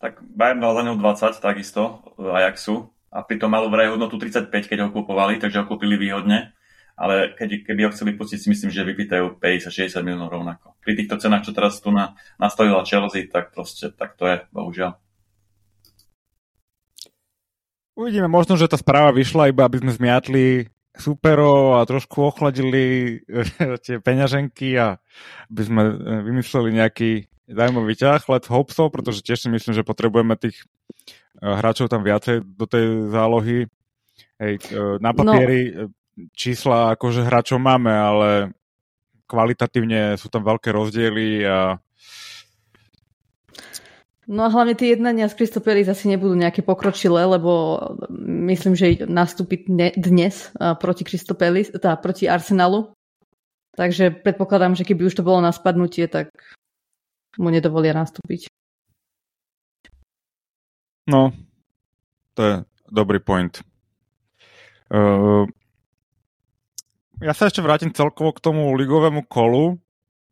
[0.00, 4.88] Tak Bayern dal za ňou 20 takisto Ajaxu a pritom mal vraj hodnotu 35, keď
[4.88, 6.56] ho kupovali, takže ho kúpili výhodne
[7.00, 10.76] ale keď, keby ho chceli pustiť, si myslím, že vypýtajú 50-60 miliónov rovnako.
[10.84, 15.00] Pri týchto cenách, čo teraz tu na, nastavila Chelsea, tak proste tak to je, bohužiaľ.
[17.96, 23.16] Uvidíme, možno, že tá správa vyšla iba, aby sme zmiatli superov a trošku ochladili
[23.88, 25.00] tie peňaženky a
[25.48, 27.10] aby sme eh, vymysleli nejaký
[27.48, 32.04] zaujímavý ťah, let hope so, pretože tiež si myslím, že potrebujeme tých eh, hráčov tam
[32.04, 33.72] viacej do tej zálohy.
[34.36, 35.99] Hej, eh, na papieri no
[36.34, 38.28] čísla akože hráčov máme, ale
[39.30, 41.78] kvalitatívne sú tam veľké rozdiely a
[44.30, 47.82] No a hlavne tie jednania s Kristopelis asi nebudú nejaké pokročilé, lebo
[48.46, 49.66] myslím, že nastúpi
[49.98, 52.94] dnes proti Kristopelis, teda proti Arsenalu.
[53.74, 56.30] Takže predpokladám, že keby už to bolo na spadnutie, tak
[57.42, 58.46] mu nedovolia nastúpiť.
[61.10, 61.34] No,
[62.38, 62.54] to je
[62.86, 63.58] dobrý point.
[64.94, 65.42] Uh,
[67.20, 69.76] ja sa ešte vrátim celkovo k tomu ligovému kolu.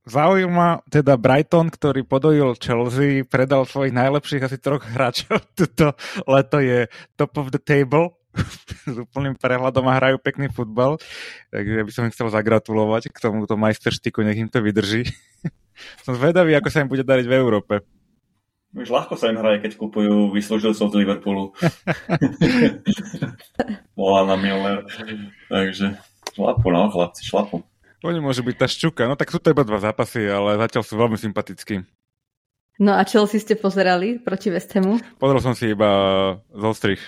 [0.09, 5.45] Zaujíma teda Brighton, ktorý podojil Chelsea, predal svojich najlepších asi troch hráčov.
[5.59, 5.93] Tuto
[6.25, 6.89] leto je
[7.21, 8.17] top of the table
[8.89, 10.97] s úplným prehľadom a hrajú pekný futbal.
[11.53, 15.05] Takže ja by som im chcel zagratulovať k tomuto majsterštyku, nech im to vydrží.
[16.09, 17.75] som zvedavý, ako sa im bude dariť v Európe.
[18.73, 21.57] Už ľahko sa im hraje, keď kupujú vyslúžilcov z Liverpoolu.
[23.97, 24.85] Volá na Miller.
[25.49, 25.97] Takže
[26.35, 27.65] Šlapu, no, chlapci, šlapu.
[28.07, 29.11] Oni môžu byť tá šťuka.
[29.11, 31.83] No tak sú to iba dva zápasy, ale zatiaľ sú veľmi sympatickí.
[32.79, 35.03] No a Chelsea ste pozerali proti West Hamu?
[35.19, 35.91] Pozrel som si iba
[36.47, 37.03] z ostrých.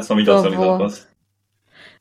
[0.00, 0.80] Ja som videl to celý bolo...
[0.80, 0.94] zápas.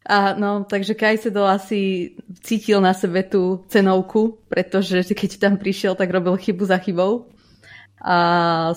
[0.07, 6.07] A no, takže Kajsedo asi cítil na sebe tú cenovku, pretože keď tam prišiel, tak
[6.07, 7.27] robil chybu za chybou
[7.99, 8.17] a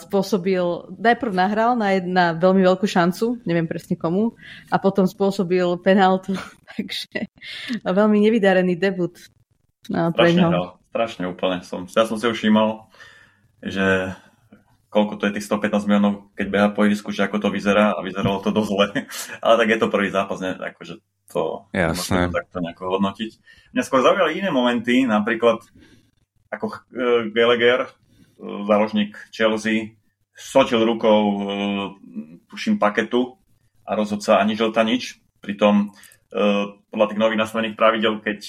[0.02, 0.62] spôsobil,
[0.98, 4.34] najprv nahral na jedna veľmi veľkú šancu, neviem presne komu,
[4.66, 6.34] a potom spôsobil penáltu,
[6.74, 7.30] takže
[7.86, 9.14] veľmi nevydarený debut.
[9.90, 11.58] No, strašne, hral, strašne úplne.
[11.66, 12.86] Som, ja som si už všímal,
[13.62, 14.14] že
[14.92, 18.04] koľko to je tých 115 miliónov, keď beha po ihrisku, že ako to vyzerá a
[18.04, 18.86] vyzeralo to dosť zle.
[19.44, 21.00] Ale tak je to prvý zápas, ne, akože
[21.32, 22.28] to Jasné.
[22.28, 23.30] to takto nejako hodnotiť.
[23.72, 25.64] Mňa skôr zaujali iné momenty, napríklad
[26.52, 26.84] ako
[27.32, 27.88] Gallagher,
[28.40, 29.96] záložník Chelsea,
[30.32, 31.44] sočil rukou, e,
[32.50, 33.36] tuším, paketu
[33.84, 35.20] a rozhodca ani žlta nič.
[35.42, 35.90] Pritom
[36.88, 38.40] podľa tých nových nastavených pravidel, keď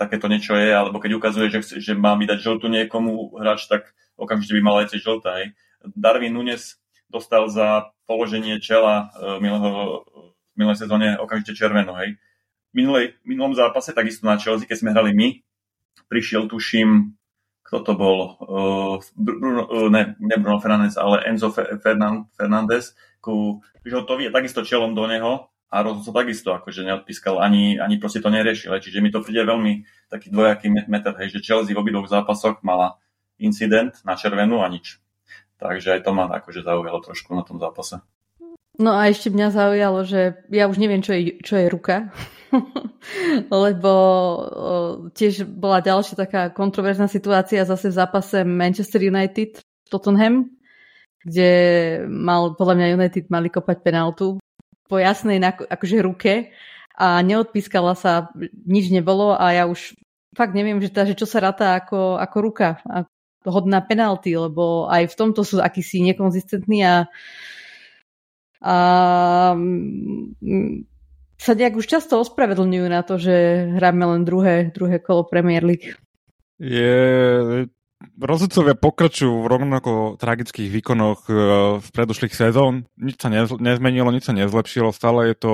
[0.00, 3.92] takéto niečo je, alebo keď ukazuje, že, že má mi dať žltu niekomu hráč, tak
[4.16, 5.36] okamžite by mal aj žltá.
[5.36, 5.52] Hej.
[5.92, 6.80] Darwin Nunes
[7.12, 12.16] dostal za položenie čela milého v minulej sezóne okamžite červenú, hej.
[12.72, 15.28] Minulej, minulom zápase, takisto na Chelsea, keď sme hrali my,
[16.08, 17.19] prišiel, tuším,
[17.70, 21.54] kto to bol, uh, Bruno, uh, ne, ne Bruno Fernández, ale Enzo
[22.34, 27.78] Fernández, ku, prišiel to vie takisto čelom do neho a rozhodol takisto, akože neodpískal, ani,
[27.78, 28.74] ani proste to neriešil.
[28.74, 32.98] Čiže mi to príde veľmi taký dvojaký meter, hej, že Chelsea v obidvoch zápasoch mala
[33.38, 34.98] incident na červenú a nič.
[35.62, 38.02] Takže aj to ma akože zaujalo trošku na tom zápase.
[38.80, 42.08] No a ešte mňa zaujalo, že ja už neviem, čo je, čo je ruka,
[43.52, 43.92] lebo
[45.12, 49.60] tiež bola ďalšia taká kontroverzná situácia zase v zápase Manchester United
[49.92, 50.48] Tottenham,
[51.20, 51.52] kde
[52.08, 54.40] mal, podľa mňa United mali kopať penaltu
[54.88, 56.48] po jasnej akože ruke
[56.96, 58.32] a neodpískala sa,
[58.64, 59.92] nič nebolo a ja už
[60.32, 62.80] fakt neviem, že, tá, že čo sa ráta ako, ako ruka,
[63.44, 67.04] hodná penalty, lebo aj v tomto sú akýsi nekonzistentní a
[68.60, 68.76] a
[69.56, 70.84] mm,
[71.40, 75.96] sa nejak už často ospravedlňujú na to, že hráme len druhé, druhé kolo Premier League.
[76.60, 77.00] Je,
[78.20, 81.32] rozhodcovia pokračujú v rovnako tragických výkonoch e,
[81.80, 82.84] v predošlých sezón.
[83.00, 84.92] Nič sa nezmenilo, nič sa nezlepšilo.
[84.92, 85.52] Stále je to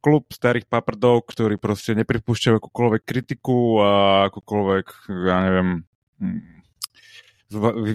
[0.00, 3.92] klub starých paprdov, ktorí proste nepripúšťajú akúkoľvek kritiku a
[4.32, 4.86] akúkoľvek,
[5.28, 5.68] ja neviem,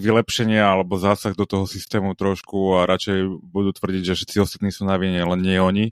[0.03, 4.83] vylepšenia alebo zásah do toho systému trošku a radšej budú tvrdiť, že všetci ostatní sú
[4.83, 5.85] na vine, len nie oni.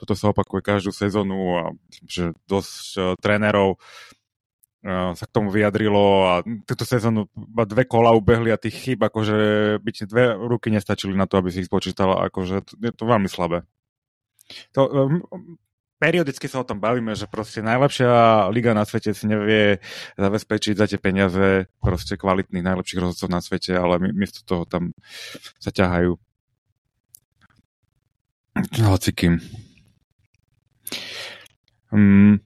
[0.00, 1.64] Toto sa opakuje každú sezónu a
[2.08, 6.32] že dosť uh, trénerov uh, sa k tomu vyjadrilo a
[6.66, 9.36] túto sezónu iba dve kola ubehli a tých chyb, akože
[9.78, 13.30] by ti dve ruky nestačili na to, aby si ich spočítala, akože je to veľmi
[13.30, 13.62] slabé.
[14.76, 15.56] To, um,
[16.04, 19.80] periodicky sa o tom bavíme, že proste najlepšia liga na svete si nevie
[20.20, 24.92] zabezpečiť za tie peniaze proste kvalitných najlepších rozhodcov na svete, ale my, miesto toho tam
[25.56, 26.20] sa ťahajú.
[28.84, 29.40] Hocikým.
[31.88, 32.44] Hmm.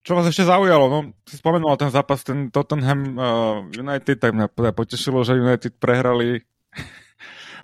[0.00, 0.88] Čo vás ešte zaujalo?
[0.88, 6.48] No, si spomenul ten zápas, ten Tottenham uh, United, tak mňa potešilo, že United prehrali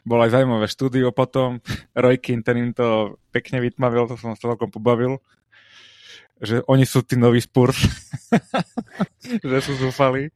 [0.07, 1.59] bol aj zaujímavé štúdio potom.
[1.99, 5.19] Rojkin, ten im to pekne vytmavil, to som sa celkom pobavil.
[6.39, 7.77] Že oni sú tí noví Spurs.
[9.51, 10.31] že sú zúfali.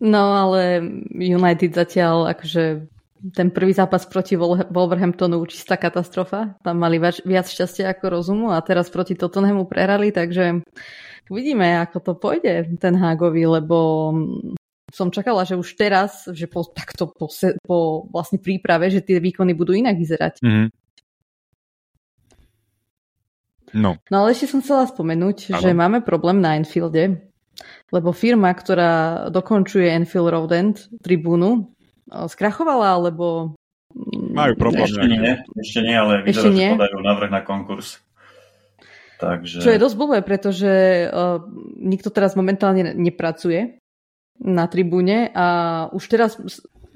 [0.00, 0.80] No ale
[1.12, 2.88] United zatiaľ akože
[3.36, 4.32] ten prvý zápas proti
[4.72, 6.56] Wolverhamptonu čistá katastrofa.
[6.64, 10.64] Tam mali viac, šťastia ako rozumu a teraz proti Tottenhamu prehrali, takže
[11.28, 13.76] uvidíme, ako to pôjde ten Hágovi, lebo
[14.90, 17.30] som čakala, že už teraz, že po takto po,
[17.64, 17.78] po
[18.10, 20.42] vlastne príprave, že tie výkony budú inak vyzerať.
[20.42, 20.68] Mm-hmm.
[23.70, 24.02] No.
[24.10, 25.62] no ale ešte som chcela spomenúť, ano.
[25.62, 27.22] že máme problém na Enfielde,
[27.94, 31.70] lebo firma, ktorá dokončuje Enfield Road End tribúnu,
[32.10, 33.54] skrachovala, alebo...
[34.10, 34.86] Majú problém.
[34.86, 36.70] Ešte nie, ešte nie, ale vyzerá, ešte nie.
[36.70, 38.02] že podajú návrh na konkurs.
[39.20, 39.60] Takže...
[39.60, 40.72] Čo je dosť blbé, pretože
[41.06, 41.44] uh,
[41.76, 43.79] nikto teraz momentálne nepracuje
[44.40, 45.46] na tribúne a
[45.92, 46.40] už teraz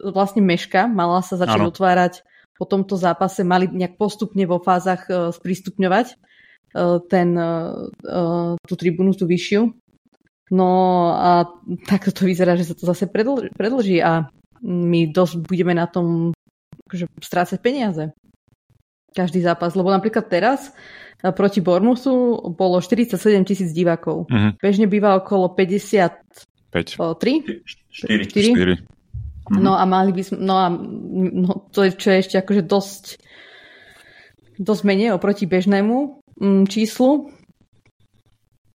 [0.01, 1.71] vlastne meška, mala sa začať ano.
[1.71, 2.25] otvárať
[2.57, 9.13] po tomto zápase, mali nejak postupne vo fázach uh, sprístupňovať uh, ten, uh, tú tribúnu,
[9.13, 9.75] tú vyššiu.
[10.55, 10.71] No
[11.17, 11.49] a
[11.89, 14.29] takto to vyzerá, že sa to zase predlží, predlží a
[14.65, 16.37] my dosť budeme na tom
[16.87, 18.13] akože, strácať peniaze.
[19.17, 19.73] Každý zápas.
[19.73, 20.71] Lebo napríklad teraz
[21.33, 23.17] proti Bormusu bolo 47
[23.49, 24.29] tisíc divákov.
[24.29, 24.53] Uh-huh.
[24.61, 26.99] Bežne býva okolo 50 5.
[26.99, 27.63] O, 3?
[27.63, 28.27] 4.
[28.27, 28.83] 4.
[28.83, 29.63] 4.
[29.63, 33.05] No a mali by sme, no a no, to je, čo je ešte akože dosť
[34.59, 37.31] dosť menej oproti bežnému mm, číslu.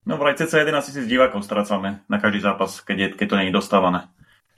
[0.03, 3.47] No vraj cca 11 tisíc divákov strácame na každý zápas, keď, je, keď to nie
[3.51, 4.09] je dostávané.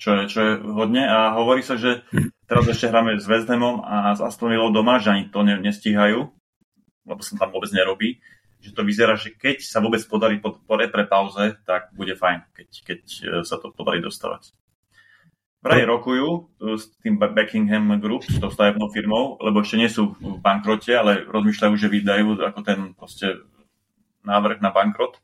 [0.01, 2.01] Čo je, čo je hodne a hovorí sa, že
[2.49, 5.61] teraz ešte hráme s West Hamom a s Aston Villou doma, že ani to ne,
[5.61, 6.25] nestíhajú,
[7.05, 8.17] lebo sa tam vôbec nerobí
[8.61, 12.45] že to vyzerá, že keď sa vôbec podarí po, po repre pauze, tak bude fajn,
[12.53, 14.53] keď, keď e, sa to podarí dostavať.
[15.65, 16.41] Vraj rokujú e,
[16.77, 21.25] s tým Beckingham Group, s tou stavebnou firmou, lebo ešte nie sú v bankrote, ale
[21.25, 23.41] rozmýšľajú, že vydajú ako ten proste
[24.21, 25.17] návrh na bankrot,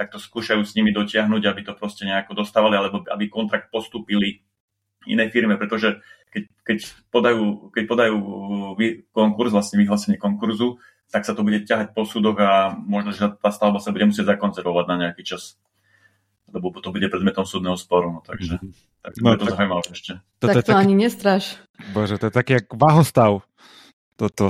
[0.00, 4.40] tak to skúšajú s nimi dotiahnuť, aby to proste nejako dostávali, alebo aby kontrakt postupili
[5.04, 8.16] inej firme, pretože keď, keď, podajú, keď podajú
[9.12, 13.48] konkurs, vlastne vyhlásenie konkurzu, tak sa to bude ťahať po súdoch a možno, že tá
[13.48, 15.56] stavba sa bude musieť zakonzervovať na nejaký čas.
[16.48, 18.72] Lebo to bude predmetom súdneho sporu, no, takže mm.
[19.04, 20.12] tak to no, to zaujímavé ešte.
[20.40, 21.44] To, tak to, to taký, ani nestraž.
[21.92, 23.44] Bože, to je taký jak vahostav.
[24.16, 24.48] Toto.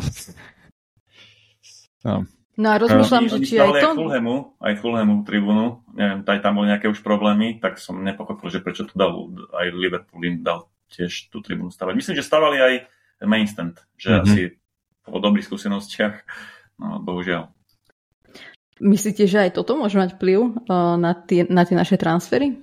[2.07, 2.23] No.
[2.59, 3.91] No a rozmýšľam, uh, že či aj to...
[3.91, 8.51] Aj Fulhamu, aj Fulhamu tribúnu, neviem, aj tam boli nejaké už problémy, tak som nepochopil,
[8.51, 9.15] že prečo to dal,
[9.55, 11.95] aj Liverpool im dal tiež tú tribúnu stavať.
[11.95, 12.75] Myslím, že stavali aj
[13.27, 14.27] main stand, že mm-hmm.
[14.27, 14.41] asi
[15.09, 16.15] po dobrých skúsenostiach,
[16.79, 17.51] no bohužiaľ.
[18.79, 22.63] Myslíte, že aj toto môže mať vplyv uh, na, tie, na tie naše transfery?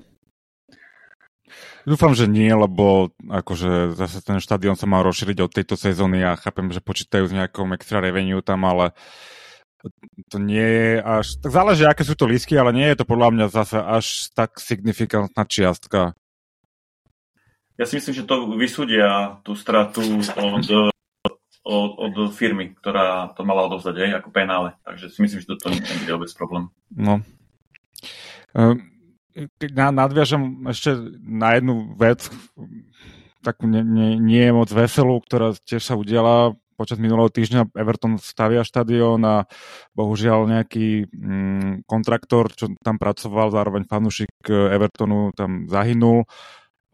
[1.86, 6.34] Dúfam, že nie, lebo akože zase ten štadión sa má rozšíriť od tejto sezóny a
[6.34, 8.98] chápem, že počítajú s nejakou extra revenue tam, ale
[10.34, 11.38] to nie je až...
[11.46, 14.58] Tak záleží, aké sú to lístky, ale nie je to podľa mňa zase až tak
[14.58, 16.18] signifikantná čiastka.
[17.78, 20.02] Ja si myslím, že to vysúdia tú stratu
[20.40, 20.95] od,
[21.66, 24.78] od, od firmy, ktorá to mala odovzdať aj ako penále.
[24.86, 26.70] Takže si myslím, že toto je vôbec problém.
[26.94, 27.26] No.
[28.54, 28.94] Ehm,
[29.58, 30.94] keď nadviažem ešte
[31.26, 32.30] na jednu vec,
[33.42, 38.62] takú nie, nie, nie moc veselú, ktorá tiež sa udiala počas minulého týždňa Everton stavia
[38.62, 39.48] štadión a
[39.96, 46.28] bohužiaľ nejaký mm, kontraktor, čo tam pracoval, zároveň fanúšik Evertonu tam zahynul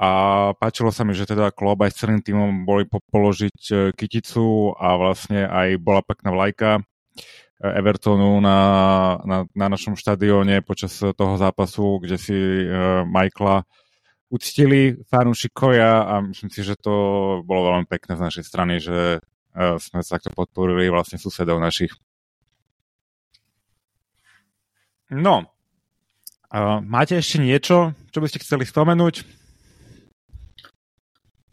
[0.01, 0.09] a
[0.57, 4.97] páčilo sa mi, že teda klub aj s celým týmom boli položiť e, kyticu a
[4.97, 8.57] vlastne aj bola pekná vlajka e, Evertonu na,
[9.21, 13.61] na, na našom štadióne počas toho zápasu, kde si uh, Michaela
[14.33, 16.93] uctili fanúšikovia a myslím si, že to
[17.45, 19.21] bolo veľmi pekné z našej strany, že
[19.53, 21.91] sme sa takto podporili vlastne susedov našich.
[25.11, 25.51] No,
[26.87, 29.40] máte ešte niečo, čo by ste chceli spomenúť?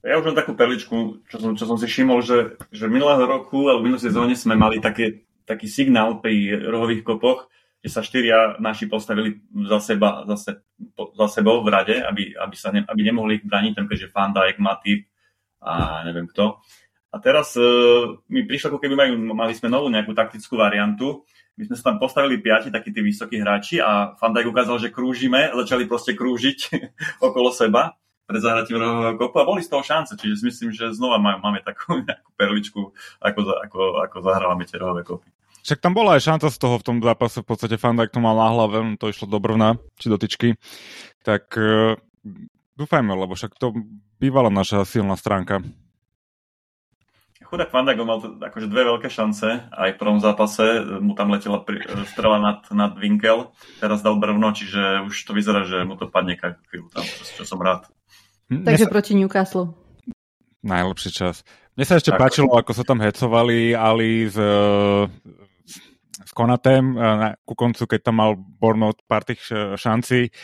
[0.09, 3.68] Ja už len takú perličku, čo som, čo som si všimol, že, že minulého roku
[3.68, 7.53] alebo minulé sezóne sme mali také, taký signál pri rohových kopoch,
[7.85, 9.37] že sa štyria naši postavili
[9.68, 10.53] za seba, za, se,
[10.97, 14.49] za sebou v rade, aby, aby, sa ne, aby nemohli ich braniť, tam keďže Fanda,
[14.57, 15.12] Matip
[15.61, 16.57] a neviem kto.
[17.12, 21.29] A teraz uh, mi prišlo, ako keby majú, mali sme novú nejakú taktickú variantu.
[21.61, 25.53] My sme sa tam postavili piati, takí tí vysokí hráči a Fandaj ukázal, že krúžime,
[25.53, 26.59] začali proste krúžiť
[27.29, 27.92] okolo seba
[28.29, 31.64] pred zahratím rohového kopu a boli z toho šance, čiže si myslím, že znova máme
[31.64, 32.81] takú nejakú perličku,
[33.25, 35.33] ako, ako, ako zahrávame tie rohové kopy.
[35.64, 38.37] Však tam bola aj šanca z toho v tom zápase, v podstate Fandaj to mal
[38.37, 40.61] na hlave, to išlo do brvna, či do tyčky,
[41.25, 41.97] tak uh,
[42.77, 43.75] dúfajme, lebo však to
[44.21, 45.64] bývala naša silná stránka
[47.49, 49.49] chudák Van mal akože dve veľké šance.
[49.73, 53.49] Aj v prvom zápase mu tam letela pri, strela nad, nad Winkel,
[53.81, 57.57] teraz dal brvno, čiže už to vyzerá, že mu to padne chvíľu tam, čo som
[57.64, 57.88] rád.
[58.48, 58.92] Takže sa...
[58.92, 59.76] proti Newcastle.
[60.64, 61.44] Najlepší čas.
[61.78, 62.18] Mne sa ešte tak.
[62.18, 64.37] páčilo, ako sa tam hecovali Ali z,
[66.26, 66.98] s Konatem
[67.46, 69.46] ku koncu, keď tam mal Bournemouth pár tých
[69.78, 70.34] šancí,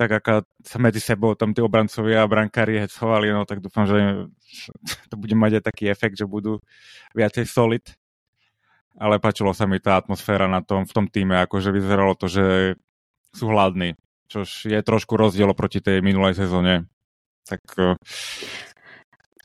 [0.00, 4.30] tak aká sa medzi sebou tam tí obrancovia a brankári hecovali, no tak dúfam, že
[5.12, 6.64] to bude mať aj taký efekt, že budú
[7.12, 7.84] viacej solid.
[8.98, 12.74] Ale páčilo sa mi tá atmosféra na tom, v tom týme, akože vyzeralo to, že
[13.30, 13.94] sú hladní,
[14.26, 16.88] čož je trošku rozdiel proti tej minulej sezóne.
[17.48, 17.64] Tak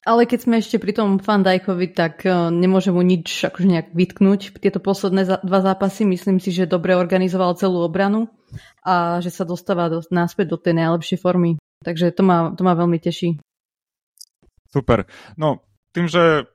[0.03, 4.59] ale keď sme ešte pri tom Fandajkovi, tak uh, nemôžem mu nič akože nejak vytknúť.
[4.59, 8.27] Tieto posledné dva zápasy myslím si, že dobre organizoval celú obranu
[8.83, 11.55] a že sa dostáva do, náspäť do tej najlepšej formy.
[11.87, 13.39] Takže to ma, to ma veľmi teší.
[14.67, 15.07] Super.
[15.39, 15.63] No,
[15.95, 16.51] tým, že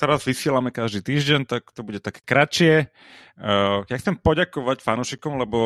[0.00, 2.88] teraz vysielame každý týždeň, tak to bude také kratšie.
[3.36, 5.58] Uh, ja chcem poďakovať fanúšikom, lebo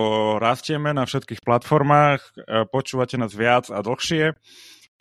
[0.43, 4.35] rastieme na všetkých platformách, uh, počúvate nás viac a dlhšie.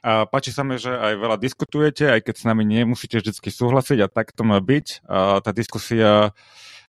[0.02, 4.02] A páči sa mi, že aj veľa diskutujete, aj keď s nami nemusíte vždy súhlasiť
[4.02, 5.06] a tak to má byť.
[5.06, 6.34] A tá diskusia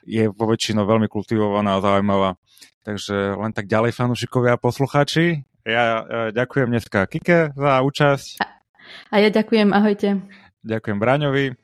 [0.04, 2.36] je vo väčšinou veľmi kultivovaná a zaujímavá.
[2.84, 5.44] Takže len tak ďalej, fanúšikovia a poslucháči.
[5.64, 8.44] Ja ďakujem dneska Kike za účasť.
[9.12, 10.20] A, ja ďakujem, ahojte.
[10.64, 11.56] Ďakujem Braňovi.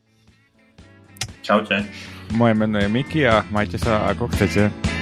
[1.45, 1.85] Čaute.
[2.33, 4.94] Moje meno je Miki a majte sa ako chcete.